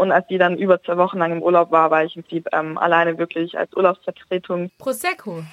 Und 0.00 0.12
als 0.12 0.26
die 0.28 0.38
dann 0.38 0.56
über 0.56 0.82
zwei 0.82 0.96
Wochen 0.96 1.18
lang 1.18 1.30
im 1.30 1.42
Urlaub 1.42 1.70
war, 1.72 1.90
war 1.90 2.02
ich 2.02 2.16
im 2.16 2.22
Prinzip 2.22 2.48
ähm, 2.54 2.78
alleine 2.78 3.18
wirklich 3.18 3.58
als 3.58 3.76
Urlaubsvertretung. 3.76 4.70
Prosecco, 4.78 5.44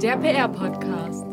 der 0.00 0.16
PR-Podcast. 0.16 1.26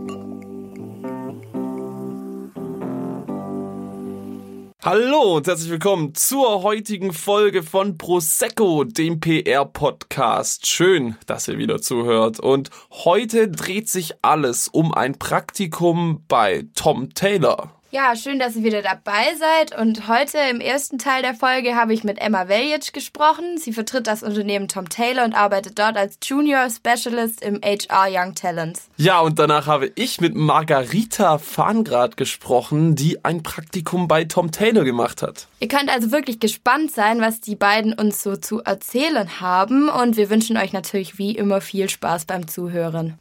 Hallo 4.83 5.37
und 5.37 5.47
herzlich 5.47 5.71
willkommen 5.71 6.13
zur 6.15 6.63
heutigen 6.63 7.13
Folge 7.13 7.63
von 7.63 7.97
Prosecco, 7.97 8.83
dem 8.83 9.21
PR-Podcast. 9.21 10.67
Schön, 10.67 11.15
dass 11.27 11.47
ihr 11.47 11.57
wieder 11.57 11.81
zuhört. 11.81 12.41
Und 12.41 12.71
heute 12.91 13.47
dreht 13.47 13.87
sich 13.87 14.15
alles 14.21 14.67
um 14.67 14.93
ein 14.93 15.17
Praktikum 15.17 16.25
bei 16.27 16.65
Tom 16.75 17.13
Taylor. 17.13 17.76
Ja, 17.89 18.17
schön, 18.17 18.37
dass 18.37 18.57
ihr 18.57 18.63
wieder 18.63 18.81
dabei 18.81 19.33
seid. 19.39 19.79
Und 19.79 20.09
heute 20.09 20.37
im 20.51 20.59
ersten 20.59 20.97
Teil 20.97 21.21
der 21.21 21.33
Folge 21.33 21.75
habe 21.75 21.93
ich 21.93 22.03
mit 22.03 22.19
Emma 22.19 22.49
Veljic 22.49 22.91
gesprochen. 22.91 23.57
Sie 23.57 23.71
vertritt 23.71 24.07
das 24.07 24.23
Unternehmen 24.23 24.67
Tom 24.67 24.89
Taylor 24.89 25.23
und 25.23 25.33
arbeitet 25.33 25.79
dort 25.79 25.95
als 25.95 26.17
Junior 26.21 26.69
Specialist 26.69 27.41
im 27.41 27.61
HR 27.63 28.07
Young 28.09 28.35
Talents. 28.35 28.89
Ja, 28.97 29.21
und 29.21 29.39
danach 29.39 29.67
habe 29.67 29.89
ich 29.95 30.19
mit 30.19 30.35
Margarita 30.35 31.37
Fahngrad 31.37 32.17
gesprochen, 32.17 32.95
die 32.95 33.23
ein 33.23 33.41
Praktikum 33.41 34.09
bei 34.09 34.25
Tom 34.25 34.51
Taylor 34.51 34.83
gemacht 34.83 35.21
hat. 35.21 35.47
Ihr 35.61 35.69
könnt 35.69 35.89
also 35.89 36.11
wirklich 36.11 36.41
gespannt 36.41 36.91
sein, 36.91 37.21
was 37.21 37.39
die 37.39 37.55
beiden 37.55 37.93
uns 37.93 38.21
so 38.21 38.35
zu 38.35 38.61
erzählen 38.61 39.39
haben. 39.39 39.87
Und 39.87 40.17
wir 40.17 40.29
wünschen 40.29 40.57
euch 40.57 40.73
natürlich 40.73 41.17
wie 41.17 41.31
immer 41.31 41.61
viel 41.61 41.87
Spaß 41.87 42.25
beim 42.25 42.49
Zuhören. 42.49 43.17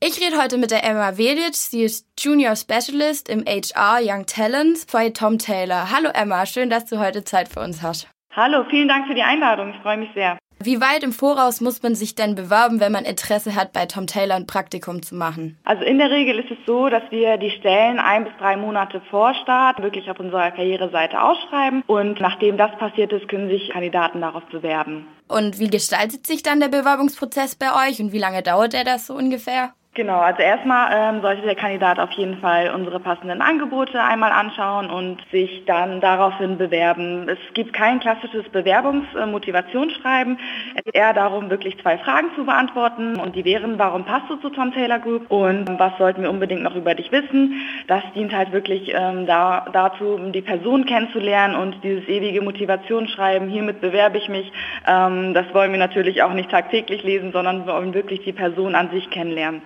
Ich 0.00 0.20
rede 0.20 0.40
heute 0.40 0.58
mit 0.58 0.70
der 0.70 0.84
Emma 0.84 1.18
Velic. 1.18 1.56
Sie 1.56 1.82
ist 1.82 2.06
Junior 2.16 2.54
Specialist 2.54 3.28
im 3.28 3.44
HR 3.44 3.98
Young 4.00 4.26
Talents 4.26 4.86
bei 4.86 5.10
Tom 5.10 5.38
Taylor. 5.38 5.90
Hallo 5.90 6.10
Emma, 6.14 6.46
schön, 6.46 6.70
dass 6.70 6.84
du 6.84 7.00
heute 7.00 7.24
Zeit 7.24 7.48
für 7.48 7.58
uns 7.58 7.82
hast. 7.82 8.06
Hallo, 8.30 8.64
vielen 8.70 8.86
Dank 8.86 9.08
für 9.08 9.16
die 9.16 9.24
Einladung. 9.24 9.70
Ich 9.74 9.82
freue 9.82 9.96
mich 9.96 10.10
sehr. 10.14 10.38
Wie 10.62 10.80
weit 10.80 11.02
im 11.02 11.12
Voraus 11.12 11.60
muss 11.60 11.82
man 11.82 11.96
sich 11.96 12.14
denn 12.14 12.36
bewerben, 12.36 12.78
wenn 12.78 12.92
man 12.92 13.04
Interesse 13.04 13.56
hat, 13.56 13.72
bei 13.72 13.86
Tom 13.86 14.06
Taylor 14.06 14.36
ein 14.36 14.46
Praktikum 14.46 15.02
zu 15.02 15.16
machen? 15.16 15.58
Also 15.64 15.82
in 15.82 15.98
der 15.98 16.10
Regel 16.10 16.38
ist 16.38 16.50
es 16.52 16.58
so, 16.64 16.88
dass 16.88 17.02
wir 17.10 17.36
die 17.36 17.50
Stellen 17.50 17.98
ein 17.98 18.22
bis 18.22 18.32
drei 18.38 18.56
Monate 18.56 19.02
vor 19.10 19.34
Start 19.34 19.82
wirklich 19.82 20.08
auf 20.08 20.20
unserer 20.20 20.52
Karriereseite 20.52 21.20
ausschreiben 21.20 21.82
und 21.88 22.20
nachdem 22.20 22.56
das 22.56 22.70
passiert 22.78 23.12
ist, 23.12 23.28
können 23.28 23.48
sich 23.48 23.70
Kandidaten 23.70 24.20
darauf 24.20 24.44
bewerben. 24.44 25.08
Und 25.26 25.58
wie 25.58 25.68
gestaltet 25.68 26.24
sich 26.24 26.44
dann 26.44 26.60
der 26.60 26.68
Bewerbungsprozess 26.68 27.56
bei 27.56 27.88
euch 27.88 28.00
und 28.00 28.12
wie 28.12 28.18
lange 28.18 28.44
dauert 28.44 28.72
der 28.72 28.84
das 28.84 29.08
so 29.08 29.14
ungefähr? 29.14 29.74
Genau, 29.98 30.20
also 30.20 30.40
erstmal 30.42 30.90
ähm, 30.92 31.22
sollte 31.22 31.42
der 31.42 31.56
Kandidat 31.56 31.98
auf 31.98 32.12
jeden 32.12 32.38
Fall 32.38 32.72
unsere 32.72 33.00
passenden 33.00 33.42
Angebote 33.42 34.00
einmal 34.00 34.30
anschauen 34.30 34.90
und 34.90 35.18
sich 35.32 35.64
dann 35.66 36.00
daraufhin 36.00 36.56
bewerben. 36.56 37.28
Es 37.28 37.38
gibt 37.52 37.72
kein 37.72 37.98
klassisches 37.98 38.48
Bewerbungsmotivationsschreiben. 38.50 40.38
Es 40.76 40.84
geht 40.84 40.94
eher 40.94 41.14
darum, 41.14 41.50
wirklich 41.50 41.76
zwei 41.82 41.98
Fragen 41.98 42.28
zu 42.36 42.44
beantworten 42.44 43.18
und 43.18 43.34
die 43.34 43.44
wären, 43.44 43.76
warum 43.80 44.04
passt 44.04 44.30
du 44.30 44.36
zu 44.36 44.50
Tom 44.50 44.72
Taylor 44.72 45.00
Group 45.00 45.28
und 45.32 45.66
was 45.80 45.98
sollten 45.98 46.22
wir 46.22 46.30
unbedingt 46.30 46.62
noch 46.62 46.76
über 46.76 46.94
dich 46.94 47.10
wissen. 47.10 47.60
Das 47.88 48.04
dient 48.14 48.32
halt 48.32 48.52
wirklich 48.52 48.92
ähm, 48.94 49.26
da, 49.26 49.66
dazu, 49.72 50.16
die 50.32 50.42
Person 50.42 50.86
kennenzulernen 50.86 51.56
und 51.56 51.82
dieses 51.82 52.06
ewige 52.06 52.40
Motivationsschreiben, 52.40 53.48
hiermit 53.48 53.80
bewerbe 53.80 54.18
ich 54.18 54.28
mich, 54.28 54.52
ähm, 54.86 55.34
das 55.34 55.52
wollen 55.52 55.72
wir 55.72 55.78
natürlich 55.80 56.22
auch 56.22 56.34
nicht 56.34 56.52
tagtäglich 56.52 57.02
lesen, 57.02 57.32
sondern 57.32 57.66
wollen 57.66 57.94
wirklich 57.94 58.22
die 58.22 58.32
Person 58.32 58.76
an 58.76 58.90
sich 58.90 59.10
kennenlernen. 59.10 59.60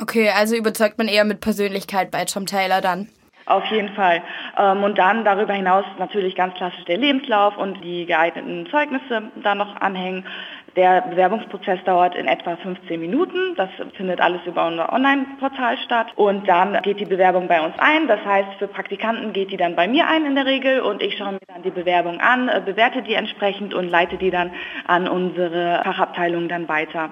Okay, 0.00 0.30
also 0.30 0.56
überzeugt 0.56 0.98
man 0.98 1.08
eher 1.08 1.24
mit 1.24 1.40
Persönlichkeit 1.40 2.10
bei 2.10 2.24
Tom 2.24 2.46
Taylor 2.46 2.80
dann. 2.80 3.08
Auf 3.46 3.64
jeden 3.66 3.94
Fall. 3.94 4.22
Ähm, 4.58 4.84
und 4.84 4.98
dann 4.98 5.24
darüber 5.24 5.54
hinaus 5.54 5.84
natürlich 5.98 6.36
ganz 6.36 6.54
klassisch 6.54 6.84
der 6.84 6.98
Lebenslauf 6.98 7.56
und 7.56 7.82
die 7.82 8.04
geeigneten 8.04 8.66
Zeugnisse 8.70 9.22
da 9.42 9.54
noch 9.54 9.74
anhängen. 9.80 10.26
Der 10.76 11.00
Bewerbungsprozess 11.00 11.82
dauert 11.84 12.14
in 12.14 12.28
etwa 12.28 12.56
15 12.56 13.00
Minuten. 13.00 13.56
Das 13.56 13.70
findet 13.96 14.20
alles 14.20 14.42
über 14.44 14.66
unser 14.66 14.92
Online-Portal 14.92 15.78
statt. 15.78 16.08
Und 16.14 16.46
dann 16.46 16.80
geht 16.82 17.00
die 17.00 17.06
Bewerbung 17.06 17.48
bei 17.48 17.60
uns 17.60 17.74
ein. 17.78 18.06
Das 18.06 18.22
heißt, 18.24 18.58
für 18.58 18.68
Praktikanten 18.68 19.32
geht 19.32 19.50
die 19.50 19.56
dann 19.56 19.74
bei 19.74 19.88
mir 19.88 20.06
ein 20.06 20.26
in 20.26 20.34
der 20.34 20.44
Regel 20.44 20.80
und 20.80 21.02
ich 21.02 21.16
schaue 21.16 21.32
mir 21.32 21.40
dann 21.48 21.62
die 21.62 21.70
Bewerbung 21.70 22.20
an, 22.20 22.48
äh, 22.48 22.60
bewerte 22.64 23.02
die 23.02 23.14
entsprechend 23.14 23.72
und 23.72 23.88
leite 23.88 24.18
die 24.18 24.30
dann 24.30 24.52
an 24.86 25.08
unsere 25.08 25.80
Fachabteilung 25.84 26.48
dann 26.48 26.68
weiter. 26.68 27.10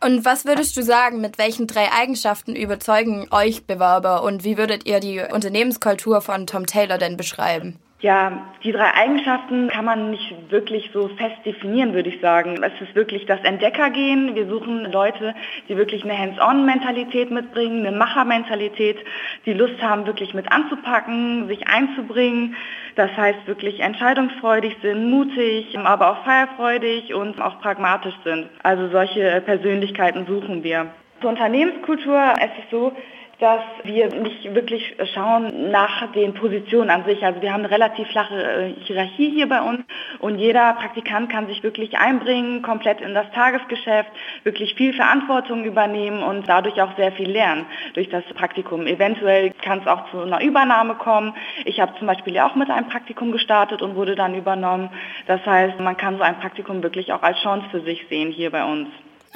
Und 0.00 0.24
was 0.24 0.44
würdest 0.44 0.76
du 0.76 0.82
sagen, 0.82 1.20
mit 1.20 1.38
welchen 1.38 1.66
drei 1.66 1.90
Eigenschaften 1.90 2.54
überzeugen 2.54 3.28
euch 3.30 3.64
Bewerber 3.64 4.22
und 4.22 4.44
wie 4.44 4.58
würdet 4.58 4.86
ihr 4.86 5.00
die 5.00 5.20
Unternehmenskultur 5.20 6.20
von 6.20 6.46
Tom 6.46 6.66
Taylor 6.66 6.98
denn 6.98 7.16
beschreiben? 7.16 7.78
Ja, 8.00 8.52
die 8.62 8.72
drei 8.72 8.92
Eigenschaften 8.92 9.68
kann 9.68 9.86
man 9.86 10.10
nicht 10.10 10.50
wirklich 10.50 10.90
so 10.92 11.08
fest 11.08 11.36
definieren, 11.46 11.94
würde 11.94 12.10
ich 12.10 12.20
sagen. 12.20 12.62
Es 12.62 12.78
ist 12.86 12.94
wirklich 12.94 13.24
das 13.24 13.42
Entdeckergehen. 13.42 14.34
Wir 14.34 14.46
suchen 14.48 14.92
Leute, 14.92 15.34
die 15.66 15.78
wirklich 15.78 16.04
eine 16.04 16.16
Hands-on-Mentalität 16.16 17.30
mitbringen, 17.30 17.86
eine 17.86 17.96
Macher-Mentalität, 17.96 18.98
die 19.46 19.54
Lust 19.54 19.80
haben, 19.80 20.04
wirklich 20.04 20.34
mit 20.34 20.52
anzupacken, 20.52 21.48
sich 21.48 21.66
einzubringen. 21.68 22.54
Das 22.96 23.10
heißt, 23.16 23.46
wirklich 23.46 23.80
entscheidungsfreudig 23.80 24.76
sind, 24.82 25.08
mutig, 25.08 25.78
aber 25.78 26.10
auch 26.10 26.24
feierfreudig 26.24 27.14
und 27.14 27.40
auch 27.40 27.60
pragmatisch 27.60 28.14
sind. 28.24 28.50
Also 28.62 28.88
solche 28.88 29.40
Persönlichkeiten 29.40 30.26
suchen 30.26 30.62
wir. 30.62 30.88
Zur 31.22 31.30
Unternehmenskultur, 31.30 32.34
es 32.38 32.50
ist 32.62 32.70
so, 32.70 32.92
dass 33.38 33.60
wir 33.84 34.08
nicht 34.14 34.54
wirklich 34.54 34.96
schauen 35.14 35.70
nach 35.70 36.10
den 36.12 36.32
Positionen 36.32 36.88
an 36.88 37.04
sich. 37.04 37.22
Also 37.24 37.42
wir 37.42 37.52
haben 37.52 37.64
eine 37.64 37.70
relativ 37.70 38.08
flache 38.08 38.34
äh, 38.34 38.74
Hierarchie 38.84 39.30
hier 39.30 39.48
bei 39.48 39.60
uns 39.60 39.80
und 40.20 40.38
jeder 40.38 40.72
Praktikant 40.74 41.30
kann 41.30 41.46
sich 41.46 41.62
wirklich 41.62 41.98
einbringen, 41.98 42.62
komplett 42.62 43.02
in 43.02 43.12
das 43.12 43.30
Tagesgeschäft, 43.32 44.10
wirklich 44.44 44.74
viel 44.74 44.94
Verantwortung 44.94 45.64
übernehmen 45.64 46.22
und 46.22 46.48
dadurch 46.48 46.80
auch 46.80 46.96
sehr 46.96 47.12
viel 47.12 47.30
lernen 47.30 47.66
durch 47.92 48.08
das 48.08 48.24
Praktikum. 48.34 48.86
Eventuell 48.86 49.52
kann 49.62 49.80
es 49.80 49.86
auch 49.86 50.10
zu 50.10 50.20
einer 50.20 50.40
Übernahme 50.40 50.94
kommen. 50.94 51.34
Ich 51.66 51.78
habe 51.78 51.92
zum 51.98 52.06
Beispiel 52.06 52.34
ja 52.34 52.48
auch 52.48 52.54
mit 52.54 52.70
einem 52.70 52.88
Praktikum 52.88 53.32
gestartet 53.32 53.82
und 53.82 53.96
wurde 53.96 54.14
dann 54.14 54.34
übernommen. 54.34 54.90
Das 55.26 55.44
heißt, 55.44 55.78
man 55.78 55.96
kann 55.96 56.16
so 56.16 56.22
ein 56.22 56.38
Praktikum 56.38 56.82
wirklich 56.82 57.12
auch 57.12 57.22
als 57.22 57.38
Chance 57.42 57.66
für 57.70 57.80
sich 57.80 58.06
sehen 58.08 58.30
hier 58.30 58.50
bei 58.50 58.64
uns. 58.64 58.88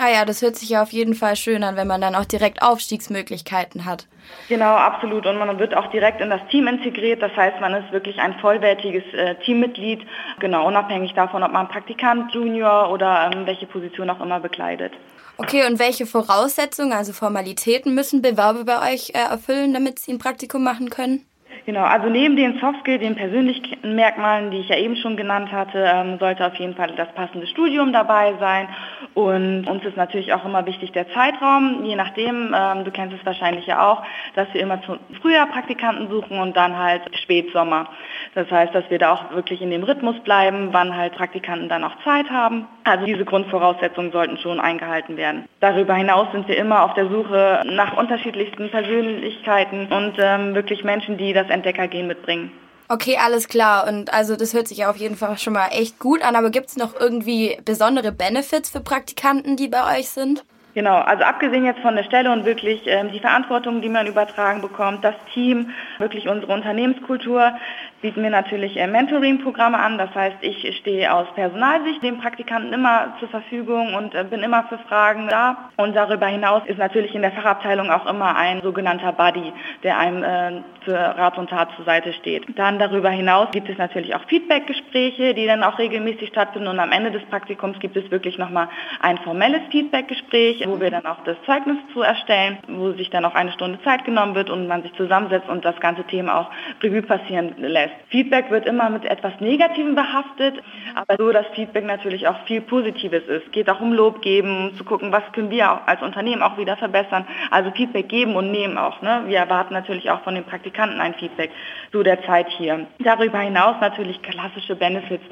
Ah 0.02 0.08
ja, 0.08 0.24
das 0.24 0.40
hört 0.40 0.56
sich 0.56 0.70
ja 0.70 0.82
auf 0.82 0.92
jeden 0.92 1.12
Fall 1.12 1.36
schön 1.36 1.62
an, 1.62 1.76
wenn 1.76 1.86
man 1.86 2.00
dann 2.00 2.14
auch 2.14 2.24
direkt 2.24 2.62
Aufstiegsmöglichkeiten 2.62 3.84
hat. 3.84 4.06
Genau, 4.48 4.74
absolut. 4.74 5.26
Und 5.26 5.36
man 5.36 5.58
wird 5.58 5.76
auch 5.76 5.90
direkt 5.90 6.22
in 6.22 6.30
das 6.30 6.40
Team 6.50 6.68
integriert. 6.68 7.20
Das 7.20 7.36
heißt, 7.36 7.60
man 7.60 7.74
ist 7.74 7.92
wirklich 7.92 8.18
ein 8.18 8.32
vollwertiges 8.40 9.04
äh, 9.12 9.34
Teammitglied, 9.44 10.00
genau, 10.38 10.66
unabhängig 10.66 11.12
davon, 11.12 11.42
ob 11.42 11.52
man 11.52 11.68
Praktikant, 11.68 12.32
Junior 12.34 12.90
oder 12.90 13.30
ähm, 13.30 13.44
welche 13.44 13.66
Position 13.66 14.08
auch 14.08 14.22
immer 14.22 14.40
bekleidet. 14.40 14.94
Okay, 15.36 15.66
und 15.66 15.78
welche 15.78 16.06
Voraussetzungen, 16.06 16.94
also 16.94 17.12
Formalitäten 17.12 17.94
müssen 17.94 18.22
Bewerber 18.22 18.64
bei 18.64 18.94
euch 18.94 19.10
äh, 19.10 19.18
erfüllen, 19.18 19.74
damit 19.74 19.98
sie 19.98 20.12
ein 20.12 20.18
Praktikum 20.18 20.64
machen 20.64 20.88
können? 20.88 21.26
Genau, 21.66 21.82
also 21.82 22.08
neben 22.08 22.36
den 22.36 22.58
Softskills, 22.58 23.00
den 23.00 23.16
persönlichen 23.16 23.94
Merkmalen, 23.94 24.50
die 24.50 24.58
ich 24.58 24.68
ja 24.68 24.76
eben 24.76 24.96
schon 24.96 25.16
genannt 25.16 25.52
hatte, 25.52 25.84
ähm, 25.86 26.18
sollte 26.18 26.46
auf 26.46 26.54
jeden 26.54 26.74
Fall 26.74 26.92
das 26.96 27.12
passende 27.14 27.46
Studium 27.46 27.92
dabei 27.92 28.34
sein. 28.40 28.68
Und 29.14 29.66
uns 29.66 29.84
ist 29.84 29.96
natürlich 29.96 30.32
auch 30.32 30.44
immer 30.44 30.64
wichtig 30.66 30.92
der 30.92 31.10
Zeitraum, 31.10 31.84
je 31.84 31.96
nachdem, 31.96 32.54
ähm, 32.54 32.84
du 32.84 32.90
kennst 32.90 33.16
es 33.18 33.26
wahrscheinlich 33.26 33.66
ja 33.66 33.90
auch, 33.90 34.02
dass 34.34 34.52
wir 34.54 34.60
immer 34.60 34.80
zum 34.82 34.98
Frühjahr 35.20 35.46
Praktikanten 35.46 36.08
suchen 36.08 36.38
und 36.38 36.56
dann 36.56 36.78
halt 36.78 37.02
Spätsommer. 37.22 37.88
Das 38.34 38.50
heißt, 38.50 38.74
dass 38.74 38.88
wir 38.90 38.98
da 38.98 39.12
auch 39.12 39.32
wirklich 39.32 39.60
in 39.60 39.70
dem 39.70 39.82
Rhythmus 39.82 40.18
bleiben, 40.20 40.68
wann 40.72 40.96
halt 40.96 41.14
Praktikanten 41.14 41.68
dann 41.68 41.82
auch 41.82 41.96
Zeit 42.04 42.30
haben. 42.30 42.66
Also 42.84 43.04
diese 43.04 43.24
Grundvoraussetzungen 43.24 44.12
sollten 44.12 44.36
schon 44.38 44.60
eingehalten 44.60 45.16
werden. 45.16 45.46
Darüber 45.58 45.94
hinaus 45.94 46.28
sind 46.32 46.46
wir 46.46 46.56
immer 46.56 46.82
auf 46.84 46.94
der 46.94 47.08
Suche 47.08 47.62
nach 47.66 47.96
unterschiedlichsten 47.96 48.70
Persönlichkeiten 48.70 49.86
und 49.86 50.14
ähm, 50.18 50.54
wirklich 50.54 50.84
Menschen, 50.84 51.18
die 51.18 51.32
das 51.32 51.48
Entdeckergehen 51.50 52.06
mitbringen. 52.06 52.52
Okay, 52.88 53.16
alles 53.24 53.48
klar. 53.48 53.86
Und 53.86 54.12
also 54.12 54.36
das 54.36 54.52
hört 54.52 54.66
sich 54.66 54.84
auf 54.84 54.96
jeden 54.96 55.16
Fall 55.16 55.38
schon 55.38 55.52
mal 55.52 55.68
echt 55.68 55.98
gut 55.98 56.22
an. 56.22 56.34
Aber 56.34 56.50
gibt 56.50 56.66
es 56.66 56.76
noch 56.76 56.98
irgendwie 56.98 57.56
besondere 57.64 58.10
Benefits 58.10 58.70
für 58.70 58.80
Praktikanten, 58.80 59.56
die 59.56 59.68
bei 59.68 59.98
euch 59.98 60.08
sind? 60.08 60.44
Genau, 60.74 60.96
also 60.98 61.24
abgesehen 61.24 61.64
jetzt 61.64 61.80
von 61.80 61.96
der 61.96 62.04
Stelle 62.04 62.30
und 62.30 62.44
wirklich 62.44 62.82
ähm, 62.86 63.10
die 63.10 63.18
Verantwortung, 63.18 63.82
die 63.82 63.88
man 63.88 64.06
übertragen 64.06 64.60
bekommt, 64.60 65.04
das 65.04 65.16
Team, 65.34 65.70
wirklich 65.98 66.28
unsere 66.28 66.52
Unternehmenskultur, 66.52 67.54
bieten 68.02 68.22
wir 68.22 68.30
natürlich 68.30 68.76
äh, 68.76 68.86
Mentoring-Programme 68.86 69.78
an. 69.78 69.98
Das 69.98 70.14
heißt, 70.14 70.36
ich 70.40 70.76
stehe 70.78 71.12
aus 71.12 71.26
Personalsicht 71.34 72.02
dem 72.02 72.18
Praktikanten 72.18 72.72
immer 72.72 73.14
zur 73.18 73.28
Verfügung 73.28 73.94
und 73.94 74.14
äh, 74.14 74.24
bin 74.24 74.42
immer 74.42 74.64
für 74.64 74.78
Fragen 74.78 75.28
da. 75.28 75.70
Und 75.76 75.94
darüber 75.94 76.26
hinaus 76.26 76.62
ist 76.66 76.78
natürlich 76.78 77.14
in 77.14 77.22
der 77.22 77.32
Fachabteilung 77.32 77.90
auch 77.90 78.06
immer 78.06 78.36
ein 78.36 78.62
sogenannter 78.62 79.12
Buddy, 79.12 79.52
der 79.82 79.98
einem 79.98 80.22
äh, 80.22 80.62
für 80.84 80.96
Rat 80.96 81.36
und 81.38 81.50
Tat 81.50 81.68
zur 81.76 81.84
Seite 81.84 82.12
steht. 82.14 82.46
Dann 82.58 82.78
darüber 82.78 83.10
hinaus 83.10 83.48
gibt 83.52 83.68
es 83.68 83.78
natürlich 83.78 84.14
auch 84.14 84.24
Feedback-Gespräche, 84.28 85.34
die 85.34 85.46
dann 85.46 85.62
auch 85.62 85.78
regelmäßig 85.78 86.28
stattfinden. 86.28 86.68
Und 86.68 86.78
am 86.78 86.92
Ende 86.92 87.10
des 87.10 87.22
Praktikums 87.24 87.78
gibt 87.80 87.96
es 87.96 88.10
wirklich 88.10 88.38
nochmal 88.38 88.68
ein 89.00 89.18
formelles 89.18 89.60
Feedback-Gespräch, 89.70 90.64
wo 90.66 90.80
wir 90.80 90.90
dann 90.90 91.06
auch 91.06 91.22
das 91.24 91.36
Zeugnis 91.44 91.76
zu 91.92 92.02
erstellen, 92.02 92.58
wo 92.68 92.92
sich 92.92 93.10
dann 93.10 93.24
auch 93.24 93.34
eine 93.34 93.52
Stunde 93.52 93.80
Zeit 93.82 94.04
genommen 94.04 94.34
wird 94.34 94.50
und 94.50 94.66
man 94.66 94.82
sich 94.82 94.92
zusammensetzt 94.94 95.48
und 95.48 95.64
das 95.64 95.78
ganze 95.80 96.04
Thema 96.04 96.40
auch 96.40 96.50
Revue 96.82 97.02
passieren 97.02 97.54
lässt. 97.58 97.89
Lässt. 97.90 98.10
Feedback 98.10 98.50
wird 98.50 98.66
immer 98.66 98.90
mit 98.90 99.04
etwas 99.04 99.32
Negativem 99.40 99.94
behaftet, 99.94 100.60
aber 100.94 101.16
so, 101.16 101.30
dass 101.30 101.46
Feedback 101.54 101.84
natürlich 101.84 102.26
auch 102.26 102.44
viel 102.46 102.60
Positives 102.60 103.22
ist. 103.24 103.46
Es 103.46 103.52
geht 103.52 103.70
auch 103.70 103.80
um 103.80 103.92
Lob 103.92 104.20
geben, 104.20 104.72
zu 104.76 104.84
gucken, 104.84 105.12
was 105.12 105.22
können 105.32 105.50
wir 105.50 105.86
als 105.88 106.02
Unternehmen 106.02 106.42
auch 106.42 106.58
wieder 106.58 106.76
verbessern. 106.76 107.24
Also 107.50 107.70
Feedback 107.70 108.08
geben 108.08 108.34
und 108.34 108.50
nehmen 108.50 108.78
auch. 108.78 109.00
Ne? 109.02 109.22
Wir 109.26 109.38
erwarten 109.38 109.74
natürlich 109.74 110.10
auch 110.10 110.22
von 110.22 110.34
den 110.34 110.44
Praktikanten 110.44 111.00
ein 111.00 111.14
Feedback 111.14 111.50
zu 111.92 112.02
der 112.02 112.22
Zeit 112.24 112.48
hier. 112.48 112.86
Darüber 112.98 113.38
hinaus 113.38 113.76
natürlich 113.80 114.20
klassische 114.22 114.74
Benefits 114.74 115.24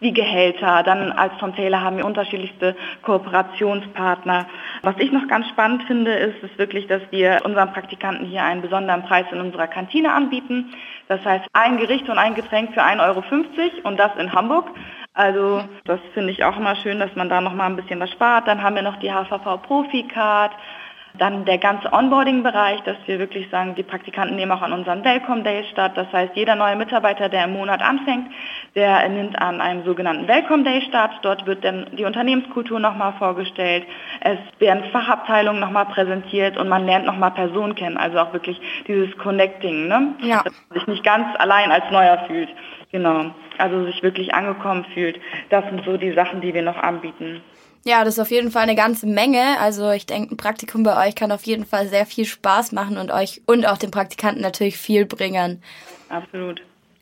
wie 0.00 0.12
Gehälter. 0.12 0.82
Dann 0.82 1.12
als 1.12 1.32
Tom 1.38 1.54
Taylor 1.54 1.80
haben 1.80 1.96
wir 1.96 2.04
unterschiedlichste 2.04 2.76
Kooperationspartner. 3.02 4.46
Was 4.82 4.96
ich 4.98 5.10
noch 5.10 5.26
ganz 5.28 5.48
spannend 5.48 5.84
finde, 5.84 6.12
ist, 6.12 6.42
ist 6.42 6.58
wirklich, 6.58 6.86
dass 6.86 7.02
wir 7.10 7.40
unseren 7.44 7.72
Praktikanten 7.72 8.26
hier 8.26 8.42
einen 8.42 8.60
besonderen 8.60 9.04
Preis 9.04 9.26
in 9.32 9.40
unserer 9.40 9.68
Kantine 9.68 10.12
anbieten. 10.12 10.72
Das 11.08 11.24
heißt, 11.24 11.46
ein 11.52 11.78
Gericht 11.78 12.05
und 12.08 12.18
ein 12.18 12.34
Getränk 12.34 12.74
für 12.74 12.82
1,50 12.82 13.00
Euro 13.06 13.22
und 13.84 13.98
das 13.98 14.10
in 14.18 14.32
Hamburg. 14.32 14.66
Also 15.14 15.62
das 15.84 15.98
finde 16.12 16.30
ich 16.30 16.44
auch 16.44 16.58
immer 16.58 16.76
schön, 16.76 16.98
dass 17.00 17.14
man 17.16 17.28
da 17.28 17.40
noch 17.40 17.54
mal 17.54 17.66
ein 17.66 17.76
bisschen 17.76 18.00
was 18.00 18.10
spart. 18.10 18.46
Dann 18.46 18.62
haben 18.62 18.76
wir 18.76 18.82
noch 18.82 18.96
die 18.96 19.10
HVV 19.10 19.62
Profi 19.62 20.02
Card. 20.04 20.52
Dann 21.14 21.46
der 21.46 21.56
ganze 21.56 21.90
Onboarding-Bereich, 21.90 22.82
dass 22.82 22.98
wir 23.06 23.18
wirklich 23.18 23.48
sagen, 23.48 23.74
die 23.74 23.82
Praktikanten 23.82 24.36
nehmen 24.36 24.52
auch 24.52 24.60
an 24.60 24.74
unseren 24.74 25.02
Welcome 25.02 25.42
Days 25.42 25.66
statt. 25.70 25.92
Das 25.94 26.12
heißt, 26.12 26.36
jeder 26.36 26.54
neue 26.54 26.76
Mitarbeiter, 26.76 27.30
der 27.30 27.44
im 27.44 27.54
Monat 27.54 27.80
anfängt, 27.80 28.30
der 28.76 29.08
nimmt 29.08 29.38
an 29.40 29.60
einem 29.62 29.84
sogenannten 29.84 30.28
Welcome 30.28 30.62
Day 30.62 30.82
statt. 30.82 31.12
Dort 31.22 31.46
wird 31.46 31.64
dann 31.64 31.86
die 31.96 32.04
Unternehmenskultur 32.04 32.78
nochmal 32.78 33.14
vorgestellt. 33.14 33.84
Es 34.20 34.38
werden 34.58 34.84
Fachabteilungen 34.92 35.60
nochmal 35.60 35.86
präsentiert 35.86 36.58
und 36.58 36.68
man 36.68 36.84
lernt 36.84 37.06
nochmal 37.06 37.30
Personen 37.30 37.74
kennen. 37.74 37.96
Also 37.96 38.18
auch 38.18 38.34
wirklich 38.34 38.60
dieses 38.86 39.16
Connecting, 39.16 39.88
ne? 39.88 40.14
Ja. 40.20 40.42
Dass 40.42 40.52
man 40.68 40.78
sich 40.78 40.86
nicht 40.88 41.04
ganz 41.04 41.26
allein 41.38 41.72
als 41.72 41.90
Neuer 41.90 42.22
fühlt. 42.26 42.50
Genau. 42.92 43.30
Also 43.56 43.86
sich 43.86 44.02
wirklich 44.02 44.34
angekommen 44.34 44.84
fühlt. 44.92 45.18
Das 45.48 45.64
sind 45.64 45.82
so 45.86 45.96
die 45.96 46.12
Sachen, 46.12 46.42
die 46.42 46.52
wir 46.52 46.62
noch 46.62 46.76
anbieten. 46.76 47.40
Ja, 47.86 48.04
das 48.04 48.14
ist 48.14 48.20
auf 48.20 48.30
jeden 48.30 48.50
Fall 48.50 48.64
eine 48.64 48.74
ganze 48.74 49.06
Menge. 49.06 49.58
Also 49.58 49.90
ich 49.90 50.04
denke, 50.04 50.34
ein 50.34 50.36
Praktikum 50.36 50.82
bei 50.82 51.06
euch 51.06 51.14
kann 51.14 51.32
auf 51.32 51.44
jeden 51.44 51.64
Fall 51.64 51.86
sehr 51.86 52.04
viel 52.04 52.26
Spaß 52.26 52.72
machen 52.72 52.98
und 52.98 53.10
euch 53.10 53.40
und 53.46 53.66
auch 53.66 53.78
den 53.78 53.90
Praktikanten 53.90 54.42
natürlich 54.42 54.76
viel 54.76 55.06
bringen. 55.06 55.62
Absolut. 56.10 56.60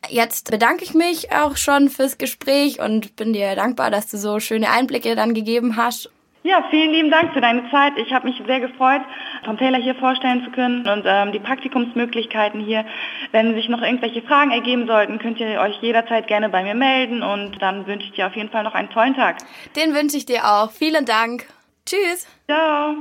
Jetzt 0.09 0.51
bedanke 0.51 0.83
ich 0.83 0.93
mich 0.93 1.31
auch 1.31 1.57
schon 1.57 1.89
fürs 1.89 2.17
Gespräch 2.17 2.79
und 2.79 3.15
bin 3.15 3.33
dir 3.33 3.55
dankbar, 3.55 3.91
dass 3.91 4.07
du 4.07 4.17
so 4.17 4.39
schöne 4.39 4.69
Einblicke 4.69 5.15
dann 5.15 5.33
gegeben 5.33 5.77
hast. 5.77 6.09
Ja, 6.45 6.63
vielen 6.69 6.91
lieben 6.91 7.09
Dank 7.09 7.33
für 7.33 7.41
deine 7.41 7.71
Zeit. 7.71 7.93
Ich 7.97 8.13
habe 8.13 8.27
mich 8.27 8.39
sehr 8.45 8.59
gefreut, 8.59 9.01
Tom 9.45 9.57
Taylor 9.57 9.81
hier 9.81 9.95
vorstellen 9.95 10.45
zu 10.45 10.51
können 10.51 10.87
und 10.87 11.03
ähm, 11.03 11.31
die 11.31 11.39
Praktikumsmöglichkeiten 11.39 12.63
hier. 12.63 12.85
Wenn 13.31 13.55
sich 13.55 13.67
noch 13.67 13.81
irgendwelche 13.81 14.21
Fragen 14.21 14.51
ergeben 14.51 14.85
sollten, 14.85 15.17
könnt 15.17 15.39
ihr 15.39 15.59
euch 15.59 15.81
jederzeit 15.81 16.27
gerne 16.27 16.49
bei 16.49 16.61
mir 16.61 16.75
melden 16.75 17.23
und 17.23 17.59
dann 17.63 17.87
wünsche 17.87 18.05
ich 18.05 18.13
dir 18.13 18.27
auf 18.27 18.35
jeden 18.35 18.51
Fall 18.51 18.63
noch 18.63 18.75
einen 18.75 18.91
tollen 18.91 19.15
Tag. 19.15 19.37
Den 19.75 19.95
wünsche 19.95 20.17
ich 20.17 20.27
dir 20.27 20.45
auch. 20.45 20.69
Vielen 20.69 21.05
Dank. 21.05 21.47
Tschüss. 21.83 22.27
Ciao. 22.45 22.95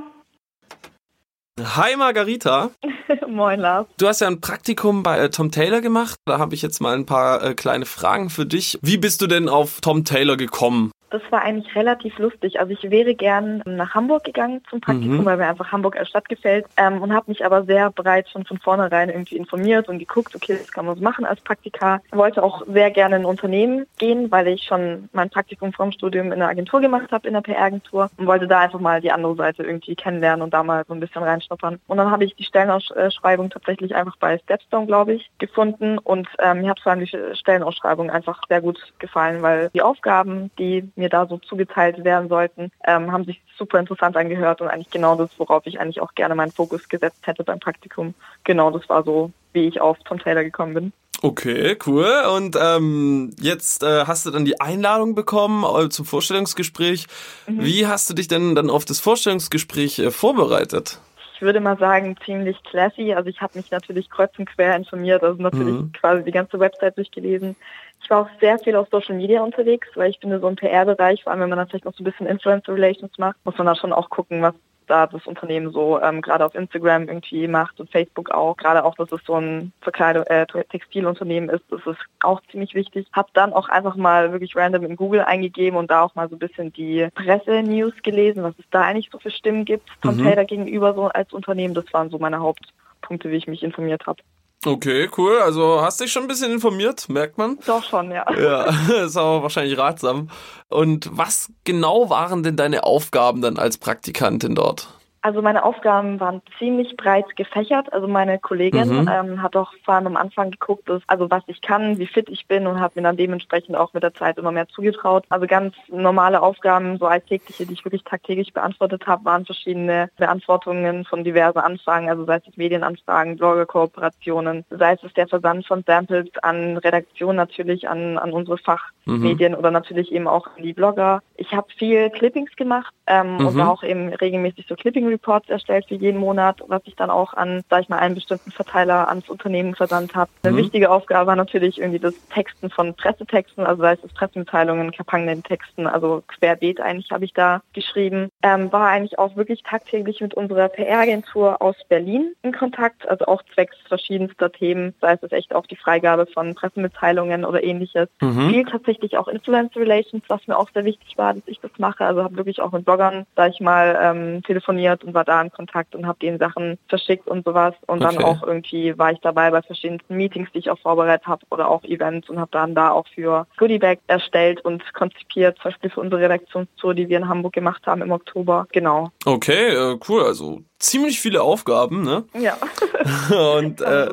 Hi 1.76 1.96
Margarita. 1.96 2.70
Moin 3.28 3.60
Lars. 3.60 3.86
Du 3.98 4.08
hast 4.08 4.20
ja 4.20 4.26
ein 4.26 4.40
Praktikum 4.40 5.02
bei 5.02 5.18
äh, 5.18 5.30
Tom 5.30 5.50
Taylor 5.50 5.80
gemacht. 5.80 6.18
Da 6.26 6.38
habe 6.38 6.54
ich 6.54 6.62
jetzt 6.62 6.80
mal 6.80 6.94
ein 6.94 7.06
paar 7.06 7.42
äh, 7.42 7.54
kleine 7.54 7.86
Fragen 7.86 8.30
für 8.30 8.46
dich. 8.46 8.78
Wie 8.82 8.96
bist 8.96 9.20
du 9.22 9.26
denn 9.26 9.48
auf 9.48 9.80
Tom 9.80 10.04
Taylor 10.04 10.36
gekommen? 10.36 10.90
Das 11.14 11.22
war 11.30 11.42
eigentlich 11.42 11.76
relativ 11.76 12.18
lustig. 12.18 12.58
Also 12.58 12.72
ich 12.72 12.90
wäre 12.90 13.14
gern 13.14 13.62
nach 13.66 13.94
Hamburg 13.94 14.24
gegangen 14.24 14.62
zum 14.68 14.80
Praktikum, 14.80 15.18
mhm. 15.18 15.24
weil 15.24 15.36
mir 15.36 15.46
einfach 15.46 15.70
Hamburg 15.70 15.96
als 15.96 16.08
Stadt 16.08 16.28
gefällt 16.28 16.66
ähm, 16.76 17.00
und 17.00 17.14
habe 17.14 17.30
mich 17.30 17.44
aber 17.44 17.62
sehr 17.62 17.92
bereits 17.92 18.32
schon 18.32 18.44
von 18.44 18.58
vornherein 18.58 19.10
irgendwie 19.10 19.36
informiert 19.36 19.88
und 19.88 20.00
geguckt, 20.00 20.34
okay, 20.34 20.56
das 20.58 20.72
kann 20.72 20.86
man 20.86 20.96
so 20.96 21.02
machen 21.04 21.24
als 21.24 21.40
Praktika. 21.40 22.00
Wollte 22.10 22.42
auch 22.42 22.66
sehr 22.66 22.90
gerne 22.90 23.14
in 23.14 23.22
ein 23.22 23.26
Unternehmen 23.26 23.86
gehen, 23.98 24.32
weil 24.32 24.48
ich 24.48 24.64
schon 24.64 25.08
mein 25.12 25.30
Praktikum 25.30 25.72
vom 25.72 25.92
Studium 25.92 26.26
in 26.26 26.32
einer 26.32 26.48
Agentur 26.48 26.80
gemacht 26.80 27.12
habe, 27.12 27.28
in 27.28 27.36
einer 27.36 27.42
PR-Agentur 27.42 28.10
und 28.16 28.26
wollte 28.26 28.48
da 28.48 28.58
einfach 28.58 28.80
mal 28.80 29.00
die 29.00 29.12
andere 29.12 29.36
Seite 29.36 29.62
irgendwie 29.62 29.94
kennenlernen 29.94 30.42
und 30.42 30.52
da 30.52 30.64
mal 30.64 30.82
so 30.88 30.94
ein 30.94 31.00
bisschen 31.00 31.22
reinschnuppern. 31.22 31.78
Und 31.86 31.96
dann 31.96 32.10
habe 32.10 32.24
ich 32.24 32.34
die 32.34 32.42
Stellenausschreibung 32.44 33.50
tatsächlich 33.50 33.94
einfach 33.94 34.16
bei 34.16 34.38
Stepstone, 34.38 34.86
glaube 34.86 35.12
ich, 35.12 35.30
gefunden 35.38 35.98
und 35.98 36.26
ähm, 36.40 36.62
mir 36.62 36.70
hat 36.70 36.80
vor 36.80 36.90
allem 36.90 37.04
die 37.04 37.36
Stellenausschreibung 37.36 38.10
einfach 38.10 38.40
sehr 38.48 38.60
gut 38.60 38.80
gefallen, 38.98 39.42
weil 39.42 39.70
die 39.72 39.82
Aufgaben, 39.82 40.50
die 40.58 40.90
mir 40.96 41.03
mir 41.04 41.10
da 41.10 41.26
so 41.26 41.38
zugeteilt 41.38 42.02
werden 42.02 42.28
sollten, 42.28 42.72
ähm, 42.86 43.12
haben 43.12 43.24
sich 43.24 43.42
super 43.58 43.78
interessant 43.78 44.16
angehört 44.16 44.60
und 44.60 44.68
eigentlich 44.68 44.90
genau 44.90 45.16
das, 45.16 45.30
worauf 45.38 45.66
ich 45.66 45.78
eigentlich 45.78 46.00
auch 46.00 46.14
gerne 46.14 46.34
meinen 46.34 46.52
Fokus 46.52 46.88
gesetzt 46.88 47.26
hätte 47.26 47.44
beim 47.44 47.60
Praktikum. 47.60 48.14
Genau, 48.44 48.70
das 48.70 48.88
war 48.88 49.04
so, 49.04 49.30
wie 49.52 49.68
ich 49.68 49.80
auf 49.80 49.98
Tom 50.04 50.18
Taylor 50.18 50.42
gekommen 50.42 50.74
bin. 50.74 50.92
Okay, 51.22 51.76
cool. 51.86 52.10
Und 52.36 52.56
ähm, 52.60 53.30
jetzt 53.40 53.82
äh, 53.82 54.04
hast 54.06 54.26
du 54.26 54.30
dann 54.30 54.44
die 54.44 54.60
Einladung 54.60 55.14
bekommen 55.14 55.64
äh, 55.64 55.88
zum 55.88 56.04
Vorstellungsgespräch. 56.04 57.06
Mhm. 57.46 57.64
Wie 57.64 57.86
hast 57.86 58.10
du 58.10 58.14
dich 58.14 58.28
denn 58.28 58.54
dann 58.54 58.68
auf 58.68 58.84
das 58.84 59.00
Vorstellungsgespräch 59.00 59.98
äh, 60.00 60.10
vorbereitet? 60.10 61.00
Ich 61.34 61.42
würde 61.42 61.60
mal 61.60 61.78
sagen, 61.78 62.16
ziemlich 62.24 62.62
classy. 62.64 63.14
Also 63.14 63.28
ich 63.30 63.40
habe 63.40 63.56
mich 63.56 63.70
natürlich 63.70 64.10
kreuz 64.10 64.32
und 64.38 64.46
quer 64.46 64.76
informiert, 64.76 65.22
also 65.22 65.40
natürlich 65.40 65.74
mhm. 65.74 65.92
quasi 65.92 66.24
die 66.24 66.30
ganze 66.30 66.60
Website 66.60 66.96
durchgelesen. 66.96 67.56
Ich 68.04 68.10
war 68.10 68.20
auch 68.22 68.28
sehr 68.38 68.58
viel 68.58 68.76
auf 68.76 68.88
Social 68.90 69.16
Media 69.16 69.42
unterwegs, 69.42 69.88
weil 69.94 70.10
ich 70.10 70.18
finde, 70.20 70.38
so 70.38 70.46
ein 70.46 70.56
PR-Bereich, 70.56 71.24
vor 71.24 71.32
allem 71.32 71.40
wenn 71.40 71.48
man 71.48 71.58
dann 71.58 71.68
vielleicht 71.68 71.86
noch 71.86 71.94
so 71.94 72.02
ein 72.02 72.04
bisschen 72.04 72.26
Influencer 72.26 72.74
Relations 72.74 73.16
macht, 73.16 73.36
muss 73.44 73.56
man 73.56 73.66
da 73.66 73.74
schon 73.74 73.94
auch 73.94 74.10
gucken, 74.10 74.42
was 74.42 74.54
da 74.86 75.06
das 75.06 75.26
Unternehmen 75.26 75.72
so 75.72 75.98
ähm, 76.02 76.20
gerade 76.20 76.44
auf 76.44 76.54
Instagram 76.54 77.08
irgendwie 77.08 77.48
macht 77.48 77.80
und 77.80 77.90
Facebook 77.90 78.30
auch. 78.30 78.58
Gerade 78.58 78.84
auch, 78.84 78.94
dass 78.96 79.10
es 79.10 79.20
so 79.26 79.36
ein 79.36 79.72
Verkleidung, 79.80 80.24
äh, 80.24 80.46
Textilunternehmen 80.46 81.48
ist, 81.48 81.64
das 81.70 81.80
ist 81.86 81.98
auch 82.22 82.42
ziemlich 82.50 82.74
wichtig. 82.74 83.06
Hab 83.14 83.32
dann 83.32 83.54
auch 83.54 83.70
einfach 83.70 83.96
mal 83.96 84.32
wirklich 84.32 84.54
random 84.54 84.84
in 84.84 84.96
Google 84.96 85.22
eingegeben 85.22 85.78
und 85.78 85.90
da 85.90 86.02
auch 86.02 86.14
mal 86.14 86.28
so 86.28 86.36
ein 86.36 86.40
bisschen 86.40 86.74
die 86.74 87.08
Presse-News 87.14 87.94
gelesen, 88.02 88.42
was 88.42 88.54
es 88.58 88.66
da 88.70 88.82
eigentlich 88.82 89.08
so 89.10 89.18
für 89.18 89.30
Stimmen 89.30 89.64
gibt, 89.64 89.88
von 90.02 90.18
mhm. 90.18 90.24
Taylor 90.24 90.44
gegenüber 90.44 90.92
so 90.92 91.06
als 91.06 91.32
Unternehmen. 91.32 91.72
Das 91.72 91.90
waren 91.94 92.10
so 92.10 92.18
meine 92.18 92.40
Hauptpunkte, 92.40 93.30
wie 93.30 93.36
ich 93.36 93.46
mich 93.46 93.62
informiert 93.62 94.06
habe. 94.06 94.22
Okay, 94.66 95.08
cool. 95.16 95.38
Also 95.38 95.80
hast 95.82 96.00
dich 96.00 96.12
schon 96.12 96.22
ein 96.22 96.28
bisschen 96.28 96.52
informiert, 96.52 97.08
merkt 97.08 97.38
man. 97.38 97.58
Doch 97.66 97.84
schon, 97.84 98.10
ja. 98.10 98.24
Ja, 98.38 98.64
ist 99.04 99.16
aber 99.16 99.42
wahrscheinlich 99.42 99.78
ratsam. 99.78 100.30
Und 100.68 101.08
was 101.12 101.50
genau 101.64 102.10
waren 102.10 102.42
denn 102.42 102.56
deine 102.56 102.84
Aufgaben 102.84 103.42
dann 103.42 103.58
als 103.58 103.78
Praktikantin 103.78 104.54
dort? 104.54 104.88
Also 105.24 105.40
meine 105.40 105.64
Aufgaben 105.64 106.20
waren 106.20 106.42
ziemlich 106.58 106.98
breit 106.98 107.34
gefächert. 107.34 107.90
Also 107.94 108.06
meine 108.06 108.38
Kollegin 108.38 108.90
mhm. 108.90 109.10
ähm, 109.10 109.42
hat 109.42 109.56
auch 109.56 109.72
vor 109.82 109.94
allem 109.94 110.08
am 110.08 110.16
Anfang 110.18 110.50
geguckt, 110.50 110.86
dass, 110.86 111.00
also 111.06 111.30
was 111.30 111.42
ich 111.46 111.62
kann, 111.62 111.96
wie 111.96 112.06
fit 112.06 112.28
ich 112.28 112.46
bin 112.46 112.66
und 112.66 112.78
hat 112.78 112.94
mir 112.94 113.00
dann 113.00 113.16
dementsprechend 113.16 113.74
auch 113.74 113.94
mit 113.94 114.02
der 114.02 114.12
Zeit 114.12 114.36
immer 114.36 114.52
mehr 114.52 114.68
zugetraut. 114.68 115.24
Also 115.30 115.46
ganz 115.46 115.74
normale 115.88 116.42
Aufgaben, 116.42 116.98
so 116.98 117.06
alltägliche, 117.06 117.64
die 117.64 117.72
ich 117.72 117.86
wirklich 117.86 118.04
tagtäglich 118.04 118.52
beantwortet 118.52 119.06
habe, 119.06 119.24
waren 119.24 119.46
verschiedene 119.46 120.10
Beantwortungen 120.18 121.06
von 121.06 121.24
diversen 121.24 121.60
Anfragen, 121.60 122.10
also 122.10 122.26
sei 122.26 122.42
es 122.46 122.56
Medienanfragen, 122.58 123.38
Blogger-Kooperationen, 123.38 124.66
sei 124.68 124.92
es 124.92 125.14
der 125.14 125.26
Versand 125.26 125.66
von 125.66 125.84
Samples 125.86 126.28
an 126.42 126.76
Redaktion 126.76 127.34
natürlich, 127.34 127.88
an, 127.88 128.18
an 128.18 128.32
unsere 128.32 128.58
Fachmedien 128.58 129.52
mhm. 129.52 129.58
oder 129.58 129.70
natürlich 129.70 130.12
eben 130.12 130.28
auch 130.28 130.48
an 130.48 130.62
die 130.62 130.74
Blogger. 130.74 131.22
Ich 131.36 131.52
habe 131.54 131.68
viel 131.78 132.10
Clippings 132.10 132.54
gemacht 132.56 132.92
ähm, 133.06 133.38
mhm. 133.38 133.46
und 133.46 133.60
auch 133.62 133.82
eben 133.82 134.12
regelmäßig 134.12 134.66
so 134.68 134.74
Clipping 134.74 135.13
Reports 135.14 135.48
erstellt 135.48 135.86
für 135.88 135.94
jeden 135.94 136.20
Monat, 136.20 136.62
was 136.66 136.82
ich 136.84 136.96
dann 136.96 137.10
auch 137.10 137.34
an, 137.34 137.62
sag 137.70 137.82
ich 137.82 137.88
mal, 137.88 137.98
einen 137.98 138.14
bestimmten 138.14 138.50
Verteiler 138.50 139.08
ans 139.08 139.28
Unternehmen 139.28 139.74
versandt 139.74 140.14
habe. 140.14 140.30
Eine 140.42 140.52
mhm. 140.52 140.58
wichtige 140.58 140.90
Aufgabe 140.90 141.26
war 141.26 141.36
natürlich 141.36 141.78
irgendwie 141.78 141.98
das 141.98 142.14
Texten 142.32 142.70
von 142.70 142.94
Pressetexten, 142.94 143.64
also 143.66 143.82
sei 143.82 143.92
es 143.92 144.12
Pressemitteilungen, 144.12 144.92
Kampagnentexten, 144.92 145.86
also 145.86 146.22
querbeet 146.28 146.80
eigentlich 146.80 147.10
habe 147.10 147.24
ich 147.24 147.32
da 147.32 147.62
geschrieben. 147.72 148.30
Ähm, 148.42 148.72
war 148.72 148.88
eigentlich 148.88 149.18
auch 149.18 149.36
wirklich 149.36 149.62
tagtäglich 149.62 150.20
mit 150.20 150.34
unserer 150.34 150.68
PR-Agentur 150.68 151.62
aus 151.62 151.76
Berlin 151.88 152.34
in 152.42 152.52
Kontakt, 152.52 153.08
also 153.08 153.26
auch 153.26 153.42
zwecks 153.54 153.76
verschiedenster 153.88 154.50
Themen, 154.52 154.94
sei 155.00 155.18
es 155.20 155.32
echt 155.32 155.54
auch 155.54 155.66
die 155.66 155.76
Freigabe 155.76 156.26
von 156.26 156.54
Pressemitteilungen 156.54 157.44
oder 157.44 157.62
ähnliches. 157.62 158.08
Mhm. 158.20 158.50
Viel 158.50 158.64
tatsächlich 158.64 159.16
auch 159.16 159.28
Influencer 159.28 159.80
Relations, 159.80 160.24
was 160.28 160.46
mir 160.46 160.58
auch 160.58 160.70
sehr 160.72 160.84
wichtig 160.84 161.16
war, 161.16 161.34
dass 161.34 161.42
ich 161.46 161.60
das 161.60 161.70
mache. 161.78 162.04
Also 162.04 162.22
habe 162.22 162.36
wirklich 162.36 162.60
auch 162.60 162.72
mit 162.72 162.84
Bloggern, 162.84 163.26
sag 163.36 163.50
ich 163.50 163.60
mal, 163.60 163.98
ähm, 164.00 164.42
telefoniert 164.42 165.03
und 165.04 165.14
war 165.14 165.24
da 165.24 165.40
in 165.42 165.50
Kontakt 165.50 165.94
und 165.94 166.06
habe 166.06 166.18
denen 166.18 166.38
Sachen 166.38 166.78
verschickt 166.88 167.26
und 167.28 167.44
sowas. 167.44 167.74
Und 167.86 168.02
okay. 168.02 168.14
dann 168.16 168.24
auch 168.24 168.42
irgendwie 168.42 168.96
war 168.98 169.12
ich 169.12 169.20
dabei 169.20 169.50
bei 169.50 169.62
verschiedensten 169.62 170.16
Meetings, 170.16 170.48
die 170.52 170.58
ich 170.58 170.70
auch 170.70 170.78
vorbereitet 170.78 171.26
habe 171.26 171.44
oder 171.50 171.68
auch 171.68 171.84
Events 171.84 172.28
und 172.28 172.38
habe 172.38 172.50
dann 172.50 172.74
da 172.74 172.90
auch 172.90 173.06
für 173.14 173.46
Goodiebag 173.56 173.98
erstellt 174.06 174.64
und 174.64 174.82
konzipiert, 174.94 175.58
zum 175.58 175.70
Beispiel 175.70 175.90
für 175.90 176.00
unsere 176.00 176.22
Redaktionstour, 176.22 176.94
die 176.94 177.08
wir 177.08 177.18
in 177.18 177.28
Hamburg 177.28 177.52
gemacht 177.52 177.86
haben 177.86 178.02
im 178.02 178.12
Oktober. 178.12 178.66
Genau. 178.72 179.10
Okay, 179.24 179.68
äh, 179.68 179.98
cool. 180.08 180.24
Also 180.24 180.62
ziemlich 180.78 181.20
viele 181.20 181.42
Aufgaben, 181.42 182.02
ne? 182.02 182.24
Ja. 182.38 182.56
und, 183.56 183.80
äh, 183.80 184.08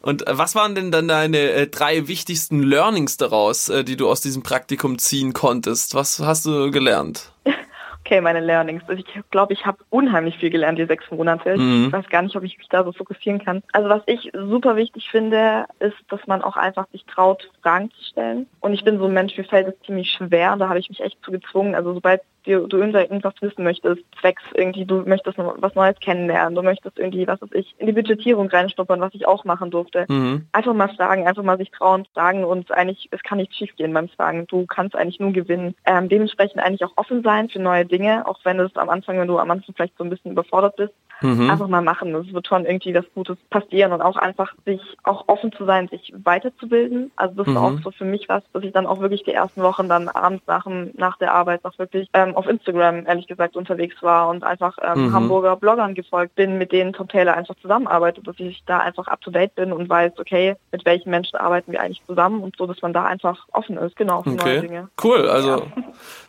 und 0.00 0.24
was 0.26 0.54
waren 0.54 0.74
denn 0.74 0.90
dann 0.90 1.08
deine 1.08 1.50
äh, 1.50 1.66
drei 1.66 2.08
wichtigsten 2.08 2.62
Learnings 2.62 3.16
daraus, 3.16 3.68
äh, 3.68 3.84
die 3.84 3.96
du 3.96 4.08
aus 4.08 4.20
diesem 4.20 4.42
Praktikum 4.42 4.98
ziehen 4.98 5.32
konntest? 5.32 5.94
Was 5.94 6.18
hast 6.20 6.46
du 6.46 6.70
gelernt? 6.70 7.32
okay, 8.08 8.20
meine 8.22 8.40
Learnings. 8.40 8.82
Also 8.86 9.02
ich 9.06 9.30
glaube, 9.30 9.52
ich 9.52 9.66
habe 9.66 9.78
unheimlich 9.90 10.38
viel 10.38 10.50
gelernt, 10.50 10.78
die 10.78 10.86
sechs 10.86 11.10
Monate. 11.10 11.56
Mhm. 11.56 11.86
Ich 11.86 11.92
weiß 11.92 12.08
gar 12.08 12.22
nicht, 12.22 12.36
ob 12.36 12.42
ich 12.42 12.56
mich 12.56 12.68
da 12.68 12.82
so 12.82 12.92
fokussieren 12.92 13.44
kann. 13.44 13.62
Also 13.72 13.88
was 13.88 14.02
ich 14.06 14.30
super 14.32 14.76
wichtig 14.76 15.08
finde, 15.10 15.66
ist, 15.78 15.96
dass 16.08 16.26
man 16.26 16.42
auch 16.42 16.56
einfach 16.56 16.86
sich 16.90 17.04
traut, 17.04 17.50
Fragen 17.62 17.90
zu 17.90 18.04
stellen. 18.04 18.46
Und 18.60 18.72
ich 18.72 18.82
bin 18.84 18.98
so 18.98 19.04
ein 19.06 19.12
Mensch, 19.12 19.36
mir 19.36 19.44
fällt 19.44 19.68
es 19.68 19.86
ziemlich 19.86 20.10
schwer. 20.10 20.56
Da 20.56 20.68
habe 20.68 20.78
ich 20.78 20.88
mich 20.88 21.00
echt 21.00 21.22
zu 21.22 21.30
gezwungen. 21.30 21.74
Also 21.74 21.92
sobald 21.92 22.22
du, 22.48 22.66
du 22.66 22.78
irgendwas 22.78 23.34
wissen 23.40 23.64
möchtest, 23.64 24.02
zwecks 24.20 24.42
irgendwie, 24.54 24.84
du 24.84 25.02
möchtest 25.02 25.38
was 25.38 25.74
Neues 25.74 25.98
kennenlernen, 26.00 26.54
du 26.54 26.62
möchtest 26.62 26.98
irgendwie, 26.98 27.26
was 27.26 27.40
weiß 27.40 27.50
ich, 27.52 27.74
in 27.78 27.86
die 27.86 27.92
Budgetierung 27.92 28.48
reinschnuppern, 28.48 29.00
was 29.00 29.14
ich 29.14 29.26
auch 29.26 29.44
machen 29.44 29.70
durfte. 29.70 30.06
Mhm. 30.08 30.46
Einfach 30.52 30.74
mal 30.74 30.88
fragen, 30.88 31.26
einfach 31.26 31.42
mal 31.42 31.58
sich 31.58 31.70
trauen, 31.70 32.06
fragen 32.14 32.44
und 32.44 32.70
eigentlich, 32.72 33.08
es 33.10 33.22
kann 33.22 33.38
nicht 33.38 33.54
schief 33.54 33.74
gehen 33.76 33.92
beim 33.92 34.08
Fragen. 34.08 34.46
Du 34.46 34.66
kannst 34.66 34.96
eigentlich 34.96 35.20
nur 35.20 35.32
gewinnen. 35.32 35.74
Ähm, 35.84 36.08
dementsprechend 36.08 36.60
eigentlich 36.60 36.84
auch 36.84 36.96
offen 36.96 37.22
sein 37.22 37.48
für 37.48 37.60
neue 37.60 37.84
Dinge, 37.84 38.26
auch 38.26 38.40
wenn 38.44 38.58
es 38.60 38.74
am 38.76 38.88
Anfang, 38.88 39.18
wenn 39.18 39.28
du 39.28 39.38
am 39.38 39.50
Anfang 39.50 39.74
vielleicht 39.74 39.96
so 39.98 40.04
ein 40.04 40.10
bisschen 40.10 40.32
überfordert 40.32 40.76
bist, 40.76 40.94
Mhm. 41.20 41.50
Einfach 41.50 41.68
mal 41.68 41.82
machen. 41.82 42.14
Es 42.14 42.32
wird 42.32 42.46
schon 42.46 42.64
irgendwie 42.64 42.94
was 42.94 43.04
Gutes 43.14 43.36
passieren 43.50 43.92
und 43.92 44.02
auch 44.02 44.16
einfach 44.16 44.54
sich 44.64 44.80
auch 45.02 45.24
offen 45.26 45.52
zu 45.52 45.64
sein, 45.64 45.88
sich 45.88 46.12
weiterzubilden. 46.22 47.10
Also 47.16 47.34
das 47.34 47.46
mhm. 47.46 47.54
war 47.54 47.62
auch 47.62 47.80
so 47.82 47.90
für 47.90 48.04
mich 48.04 48.28
was, 48.28 48.42
dass 48.52 48.62
ich 48.62 48.72
dann 48.72 48.86
auch 48.86 49.00
wirklich 49.00 49.24
die 49.24 49.32
ersten 49.32 49.62
Wochen 49.62 49.88
dann 49.88 50.08
abends 50.08 50.44
nach, 50.46 50.64
dem, 50.64 50.92
nach 50.94 51.18
der 51.18 51.34
Arbeit 51.34 51.64
noch 51.64 51.78
wirklich 51.78 52.08
ähm, 52.12 52.36
auf 52.38 52.46
Instagram 52.46 53.06
ehrlich 53.06 53.26
gesagt 53.26 53.56
unterwegs 53.56 53.96
war 54.02 54.28
und 54.28 54.44
einfach 54.44 54.78
ähm, 54.82 55.08
mhm. 55.08 55.12
Hamburger 55.12 55.56
Bloggern 55.56 55.94
gefolgt 55.94 56.34
bin, 56.34 56.58
mit 56.58 56.72
denen 56.72 56.92
Tom 56.92 57.08
Taylor 57.08 57.36
einfach 57.36 57.56
zusammenarbeitet, 57.60 58.26
dass 58.26 58.38
ich 58.38 58.62
da 58.66 58.78
einfach 58.78 59.08
up 59.08 59.20
to 59.20 59.30
date 59.30 59.54
bin 59.54 59.72
und 59.72 59.88
weiß, 59.88 60.12
okay, 60.18 60.56
mit 60.72 60.84
welchen 60.84 61.10
Menschen 61.10 61.36
arbeiten 61.36 61.72
wir 61.72 61.80
eigentlich 61.80 62.02
zusammen 62.06 62.42
und 62.42 62.56
so, 62.56 62.66
dass 62.66 62.80
man 62.82 62.92
da 62.92 63.04
einfach 63.04 63.46
offen 63.52 63.76
ist, 63.76 63.96
genau, 63.96 64.22
für 64.22 64.30
okay. 64.30 64.44
neue 64.44 64.60
Dinge. 64.60 64.88
Cool, 65.02 65.28
also 65.28 65.50
ja. 65.50 65.62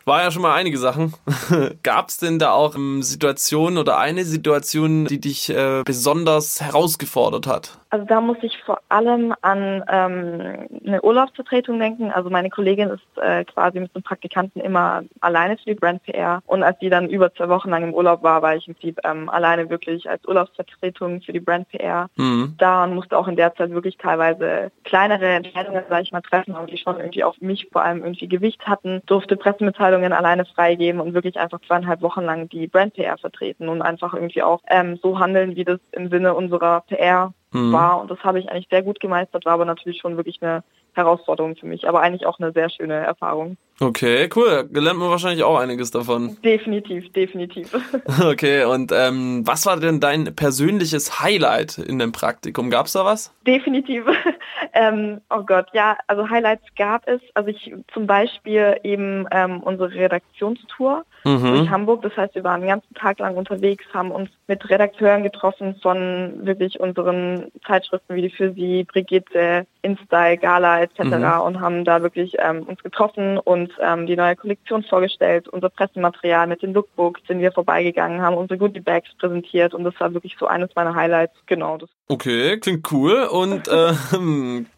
war 0.04 0.22
ja 0.22 0.30
schon 0.30 0.42
mal 0.42 0.54
einige 0.54 0.78
Sachen. 0.78 1.14
Gab 1.82 2.08
es 2.08 2.18
denn 2.18 2.38
da 2.38 2.52
auch 2.52 2.74
ähm, 2.74 3.02
Situationen 3.02 3.78
oder 3.78 3.98
eine 3.98 4.24
Situation, 4.24 4.70
Situation, 4.70 5.04
die 5.06 5.20
dich 5.20 5.50
äh, 5.50 5.82
besonders 5.84 6.60
herausgefordert 6.60 7.46
hat? 7.46 7.78
Also 7.90 8.06
da 8.06 8.20
muss 8.20 8.36
ich 8.42 8.56
vor 8.64 8.80
allem 8.88 9.34
an 9.42 9.82
ähm, 9.88 10.68
eine 10.86 11.02
Urlaubsvertretung 11.02 11.78
denken. 11.78 12.10
Also 12.10 12.30
meine 12.30 12.50
Kollegin 12.50 12.90
ist 12.90 13.02
äh, 13.20 13.44
quasi 13.44 13.80
mit 13.80 13.90
einem 13.94 14.04
Praktikanten 14.04 14.60
immer 14.60 15.02
alleine 15.20 15.56
für 15.56 15.70
die 15.70 15.74
Brand 15.74 15.89
PR. 15.98 16.42
Und 16.46 16.62
als 16.62 16.78
die 16.78 16.90
dann 16.90 17.08
über 17.08 17.34
zwei 17.34 17.48
Wochen 17.48 17.70
lang 17.70 17.82
im 17.82 17.94
Urlaub 17.94 18.22
war, 18.22 18.42
war 18.42 18.54
ich 18.54 18.68
im 18.68 18.74
Prinzip 18.74 19.00
ähm, 19.04 19.28
alleine 19.28 19.68
wirklich 19.68 20.08
als 20.08 20.26
Urlaubsvertretung 20.26 21.22
für 21.22 21.32
die 21.32 21.40
Brand 21.40 21.68
PR. 21.70 22.08
Mhm. 22.16 22.54
Da 22.58 22.86
musste 22.86 23.18
auch 23.18 23.26
in 23.26 23.36
der 23.36 23.54
Zeit 23.54 23.70
wirklich 23.70 23.96
teilweise 23.96 24.70
kleinere 24.84 25.26
Entscheidungen, 25.26 25.82
sage 25.88 26.02
ich 26.02 26.12
mal, 26.12 26.20
treffen, 26.20 26.54
aber 26.54 26.66
die 26.66 26.78
schon 26.78 26.98
irgendwie 26.98 27.24
auf 27.24 27.40
mich 27.40 27.68
vor 27.72 27.82
allem 27.82 28.04
irgendwie 28.04 28.28
Gewicht 28.28 28.66
hatten. 28.66 29.02
Durfte 29.06 29.36
Pressemitteilungen 29.36 30.12
alleine 30.12 30.44
freigeben 30.44 31.00
und 31.00 31.14
wirklich 31.14 31.38
einfach 31.38 31.60
zweieinhalb 31.66 32.02
Wochen 32.02 32.22
lang 32.22 32.48
die 32.48 32.68
Brand 32.68 32.94
PR 32.94 33.18
vertreten 33.18 33.68
und 33.68 33.82
einfach 33.82 34.14
irgendwie 34.14 34.42
auch 34.42 34.60
ähm, 34.68 34.98
so 35.02 35.18
handeln, 35.18 35.56
wie 35.56 35.64
das 35.64 35.80
im 35.92 36.10
Sinne 36.10 36.34
unserer 36.34 36.82
PR 36.82 37.32
mhm. 37.52 37.72
war. 37.72 38.00
Und 38.00 38.10
das 38.10 38.22
habe 38.22 38.38
ich 38.38 38.50
eigentlich 38.50 38.68
sehr 38.70 38.82
gut 38.82 39.00
gemeistert, 39.00 39.44
war 39.44 39.54
aber 39.54 39.64
natürlich 39.64 40.00
schon 40.00 40.16
wirklich 40.16 40.40
eine 40.42 40.62
Herausforderung 40.92 41.56
für 41.56 41.66
mich, 41.66 41.88
aber 41.88 42.00
eigentlich 42.00 42.26
auch 42.26 42.38
eine 42.38 42.52
sehr 42.52 42.68
schöne 42.68 42.94
Erfahrung. 42.94 43.56
Okay, 43.82 44.28
cool. 44.36 44.68
Gelernt 44.70 44.98
man 44.98 45.08
wahrscheinlich 45.08 45.42
auch 45.42 45.58
einiges 45.58 45.90
davon. 45.90 46.36
Definitiv, 46.44 47.10
definitiv. 47.12 47.70
Okay, 48.22 48.64
und 48.64 48.92
ähm, 48.92 49.46
was 49.46 49.64
war 49.64 49.78
denn 49.78 50.00
dein 50.00 50.34
persönliches 50.34 51.22
Highlight 51.22 51.78
in 51.78 51.98
dem 51.98 52.12
Praktikum? 52.12 52.68
Gab 52.70 52.86
es 52.86 52.92
da 52.92 53.04
was? 53.04 53.32
Definitiv. 53.46 54.04
ähm, 54.74 55.20
oh 55.30 55.42
Gott, 55.42 55.66
ja, 55.72 55.96
also 56.06 56.28
Highlights 56.28 56.64
gab 56.76 57.08
es. 57.08 57.20
Also 57.34 57.48
ich 57.48 57.72
zum 57.94 58.06
Beispiel 58.06 58.78
eben 58.82 59.26
ähm, 59.30 59.62
unsere 59.62 59.92
Redaktionstour 59.94 61.04
mhm. 61.24 61.42
durch 61.42 61.70
Hamburg. 61.70 62.02
Das 62.02 62.16
heißt, 62.16 62.34
wir 62.34 62.44
waren 62.44 62.60
den 62.60 62.70
ganzen 62.70 62.94
Tag 62.94 63.18
lang 63.18 63.36
unterwegs, 63.36 63.84
haben 63.94 64.10
uns 64.10 64.28
mit 64.46 64.68
Redakteuren 64.68 65.22
getroffen 65.22 65.76
von 65.82 66.44
wirklich 66.44 66.80
unseren 66.80 67.50
Zeitschriften 67.66 68.14
wie 68.14 68.22
die 68.22 68.30
Für 68.30 68.52
Sie, 68.52 68.84
Brigitte, 68.84 69.66
InStyle, 69.82 70.36
Gala 70.36 70.82
etc. 70.82 71.00
Mhm. 71.00 71.40
und 71.44 71.60
haben 71.60 71.84
da 71.84 72.02
wirklich 72.02 72.36
ähm, 72.38 72.64
uns 72.64 72.82
getroffen 72.82 73.38
und 73.38 73.69
ähm, 73.80 74.06
die 74.06 74.16
neue 74.16 74.36
Kollektion 74.36 74.82
vorgestellt. 74.82 75.48
Unser 75.48 75.68
Pressematerial 75.68 76.46
mit 76.46 76.62
den 76.62 76.72
Lookbooks 76.72 77.20
sind 77.26 77.40
wir 77.40 77.52
vorbeigegangen, 77.52 78.22
haben 78.22 78.36
unsere 78.36 78.58
Goodie 78.58 78.80
Bags 78.80 79.10
präsentiert 79.18 79.74
und 79.74 79.84
das 79.84 79.94
war 79.98 80.12
wirklich 80.14 80.36
so 80.38 80.46
eines 80.46 80.74
meiner 80.74 80.94
Highlights. 80.94 81.34
Genau. 81.46 81.78
Das. 81.78 81.90
Okay, 82.08 82.58
klingt 82.58 82.90
cool. 82.92 83.28
Und 83.30 83.68
äh, 83.68 83.92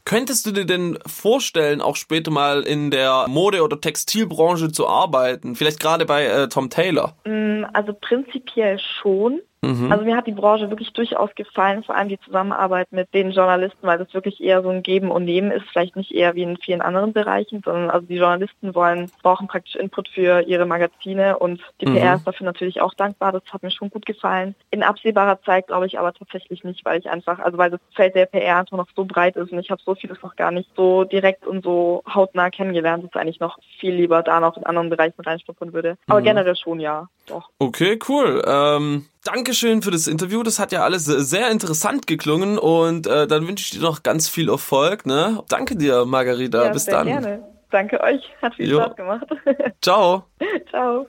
könntest 0.04 0.46
du 0.46 0.52
dir 0.52 0.64
denn 0.64 0.98
vorstellen, 1.06 1.80
auch 1.80 1.96
später 1.96 2.30
mal 2.30 2.62
in 2.62 2.90
der 2.90 3.26
Mode- 3.28 3.62
oder 3.62 3.80
Textilbranche 3.80 4.72
zu 4.72 4.88
arbeiten? 4.88 5.54
Vielleicht 5.54 5.80
gerade 5.80 6.04
bei 6.04 6.26
äh, 6.26 6.48
Tom 6.48 6.70
Taylor? 6.70 7.14
Mm, 7.24 7.64
also 7.72 7.92
prinzipiell 7.92 8.78
schon. 8.78 9.40
Mhm. 9.64 9.92
Also 9.92 10.04
mir 10.04 10.16
hat 10.16 10.26
die 10.26 10.32
Branche 10.32 10.70
wirklich 10.70 10.92
durchaus 10.92 11.32
gefallen, 11.36 11.84
vor 11.84 11.94
allem 11.94 12.08
die 12.08 12.18
Zusammenarbeit 12.20 12.90
mit 12.90 13.14
den 13.14 13.30
Journalisten, 13.30 13.86
weil 13.86 13.98
das 13.98 14.12
wirklich 14.12 14.42
eher 14.42 14.60
so 14.62 14.70
ein 14.70 14.82
Geben 14.82 15.12
und 15.12 15.24
Nehmen 15.24 15.52
ist, 15.52 15.68
vielleicht 15.70 15.94
nicht 15.94 16.10
eher 16.10 16.34
wie 16.34 16.42
in 16.42 16.56
vielen 16.56 16.82
anderen 16.82 17.12
Bereichen, 17.12 17.62
sondern 17.64 17.88
also 17.88 18.04
die 18.04 18.16
Journalisten 18.16 18.74
wollen, 18.74 19.10
brauchen 19.22 19.46
praktisch 19.46 19.76
Input 19.76 20.08
für 20.08 20.42
ihre 20.42 20.66
Magazine 20.66 21.38
und 21.38 21.60
die 21.80 21.86
mhm. 21.86 21.94
PR 21.94 22.16
ist 22.16 22.26
dafür 22.26 22.44
natürlich 22.44 22.80
auch 22.80 22.94
dankbar. 22.94 23.30
Das 23.30 23.42
hat 23.52 23.62
mir 23.62 23.70
schon 23.70 23.90
gut 23.90 24.04
gefallen. 24.04 24.56
In 24.72 24.82
absehbarer 24.82 25.40
Zeit 25.42 25.68
glaube 25.68 25.86
ich 25.86 25.96
aber 25.96 26.12
tatsächlich 26.12 26.64
nicht, 26.64 26.84
weil 26.84 26.98
ich 26.98 27.08
einfach, 27.08 27.38
also 27.38 27.56
weil 27.56 27.70
das 27.70 27.80
Feld 27.94 28.16
der 28.16 28.26
PR 28.26 28.58
einfach 28.58 28.76
noch 28.76 28.88
so 28.96 29.04
breit 29.04 29.36
ist 29.36 29.52
und 29.52 29.60
ich 29.60 29.70
habe 29.70 29.80
so 29.84 29.94
vieles 29.94 30.20
noch 30.22 30.34
gar 30.34 30.50
nicht 30.50 30.70
so 30.76 31.04
direkt 31.04 31.46
und 31.46 31.62
so 31.62 32.02
hautnah 32.12 32.50
kennengelernt, 32.50 33.04
dass 33.04 33.10
ich 33.14 33.20
eigentlich 33.20 33.40
noch 33.40 33.58
viel 33.78 33.94
lieber 33.94 34.24
da 34.24 34.40
noch 34.40 34.56
in 34.56 34.66
anderen 34.66 34.90
Bereichen 34.90 35.20
reinstuppern 35.20 35.72
würde. 35.72 35.96
Aber 36.08 36.18
mhm. 36.18 36.24
generell 36.24 36.56
schon 36.56 36.80
ja, 36.80 37.08
doch. 37.26 37.50
Okay, 37.60 37.96
cool. 38.08 38.42
Ähm 38.44 39.06
Dankeschön 39.24 39.82
für 39.82 39.92
das 39.92 40.08
Interview. 40.08 40.42
Das 40.42 40.58
hat 40.58 40.72
ja 40.72 40.82
alles 40.82 41.04
sehr 41.04 41.50
interessant 41.50 42.06
geklungen 42.08 42.58
und 42.58 43.06
äh, 43.06 43.28
dann 43.28 43.46
wünsche 43.46 43.64
ich 43.64 43.70
dir 43.70 43.80
noch 43.80 44.02
ganz 44.02 44.28
viel 44.28 44.48
Erfolg. 44.48 45.06
Ne? 45.06 45.42
Danke 45.48 45.76
dir, 45.76 46.04
Margarita. 46.04 46.64
Ja, 46.64 46.72
Bis 46.72 46.86
dann. 46.86 47.06
Gerne. 47.06 47.44
Danke 47.70 48.00
euch. 48.00 48.20
Hat 48.42 48.56
viel 48.56 48.68
jo. 48.68 48.80
Spaß 48.80 48.96
gemacht. 48.96 49.26
Ciao. 49.80 50.24
Ciao. 50.70 51.06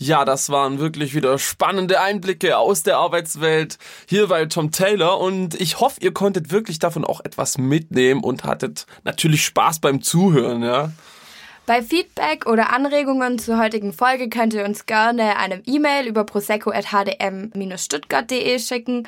Ja, 0.00 0.24
das 0.24 0.48
waren 0.50 0.78
wirklich 0.78 1.12
wieder 1.12 1.38
spannende 1.38 2.00
Einblicke 2.00 2.56
aus 2.56 2.84
der 2.84 2.98
Arbeitswelt 2.98 3.78
hier 4.08 4.28
bei 4.28 4.46
Tom 4.46 4.70
Taylor 4.70 5.18
und 5.18 5.60
ich 5.60 5.80
hoffe, 5.80 6.00
ihr 6.00 6.14
konntet 6.14 6.52
wirklich 6.52 6.78
davon 6.78 7.04
auch 7.04 7.20
etwas 7.24 7.58
mitnehmen 7.58 8.22
und 8.22 8.44
hattet 8.44 8.86
natürlich 9.02 9.44
Spaß 9.44 9.80
beim 9.80 10.00
Zuhören, 10.00 10.62
ja. 10.62 10.92
Bei 11.68 11.82
Feedback 11.82 12.46
oder 12.46 12.72
Anregungen 12.72 13.38
zur 13.38 13.58
heutigen 13.58 13.92
Folge 13.92 14.30
könnt 14.30 14.54
ihr 14.54 14.64
uns 14.64 14.86
gerne 14.86 15.36
eine 15.36 15.60
E-Mail 15.66 16.06
über 16.06 16.24
prosecco.hdm-stuttgart.de 16.24 18.58
schicken 18.58 19.06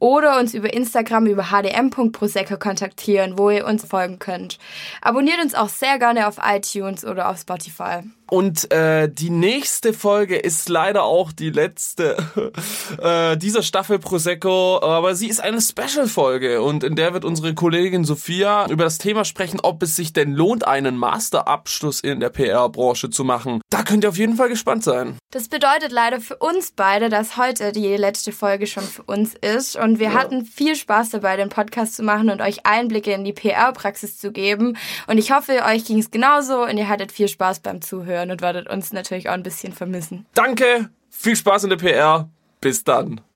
oder 0.00 0.38
uns 0.38 0.52
über 0.52 0.74
Instagram 0.74 1.24
über 1.24 1.50
hdm.prosecco 1.50 2.58
kontaktieren, 2.58 3.38
wo 3.38 3.48
ihr 3.48 3.66
uns 3.66 3.86
folgen 3.86 4.18
könnt. 4.18 4.58
Abonniert 5.00 5.42
uns 5.42 5.54
auch 5.54 5.70
sehr 5.70 5.98
gerne 5.98 6.28
auf 6.28 6.36
iTunes 6.44 7.06
oder 7.06 7.30
auf 7.30 7.38
Spotify. 7.38 8.02
Und 8.34 8.72
äh, 8.72 9.08
die 9.08 9.30
nächste 9.30 9.92
Folge 9.92 10.34
ist 10.34 10.68
leider 10.68 11.04
auch 11.04 11.30
die 11.30 11.50
letzte 11.50 12.16
äh, 13.00 13.36
dieser 13.36 13.62
Staffel 13.62 14.00
Prosecco, 14.00 14.82
aber 14.82 15.14
sie 15.14 15.28
ist 15.28 15.40
eine 15.40 15.60
Special-Folge 15.60 16.60
und 16.60 16.82
in 16.82 16.96
der 16.96 17.14
wird 17.14 17.24
unsere 17.24 17.54
Kollegin 17.54 18.02
Sophia 18.04 18.66
über 18.68 18.82
das 18.82 18.98
Thema 18.98 19.24
sprechen, 19.24 19.60
ob 19.62 19.84
es 19.84 19.94
sich 19.94 20.12
denn 20.12 20.32
lohnt, 20.32 20.66
einen 20.66 20.98
Masterabschluss 20.98 22.00
in 22.00 22.18
der 22.18 22.30
PR-Branche 22.30 23.08
zu 23.08 23.22
machen. 23.22 23.60
Da 23.70 23.84
könnt 23.84 24.02
ihr 24.02 24.08
auf 24.08 24.18
jeden 24.18 24.34
Fall 24.34 24.48
gespannt 24.48 24.82
sein. 24.82 25.16
Das 25.30 25.46
bedeutet 25.46 25.92
leider 25.92 26.20
für 26.20 26.36
uns 26.36 26.72
beide, 26.72 27.10
dass 27.10 27.36
heute 27.36 27.70
die 27.70 27.96
letzte 27.96 28.32
Folge 28.32 28.66
schon 28.66 28.82
für 28.82 29.04
uns 29.04 29.34
ist 29.34 29.76
und 29.76 30.00
wir 30.00 30.08
ja. 30.08 30.14
hatten 30.14 30.44
viel 30.44 30.74
Spaß 30.74 31.10
dabei, 31.10 31.36
den 31.36 31.50
Podcast 31.50 31.94
zu 31.94 32.02
machen 32.02 32.30
und 32.30 32.40
euch 32.40 32.66
Einblicke 32.66 33.12
in 33.12 33.22
die 33.22 33.32
PR-Praxis 33.32 34.18
zu 34.18 34.32
geben 34.32 34.76
und 35.06 35.18
ich 35.18 35.30
hoffe, 35.30 35.62
euch 35.64 35.84
ging 35.84 36.00
es 36.00 36.10
genauso 36.10 36.64
und 36.64 36.76
ihr 36.78 36.88
hattet 36.88 37.12
viel 37.12 37.28
Spaß 37.28 37.60
beim 37.60 37.80
Zuhören 37.80 38.23
hören 38.24 38.30
und 38.30 38.42
werdet 38.42 38.68
uns 38.68 38.92
natürlich 38.92 39.28
auch 39.28 39.34
ein 39.34 39.42
bisschen 39.42 39.72
vermissen. 39.72 40.26
Danke, 40.34 40.90
viel 41.10 41.36
Spaß 41.36 41.64
in 41.64 41.70
der 41.70 41.76
PR. 41.76 42.28
Bis 42.60 42.82
dann. 42.82 43.20